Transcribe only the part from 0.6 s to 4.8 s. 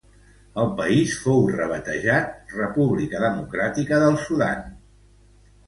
El país fou rebatejat República Democràtica del Sudan.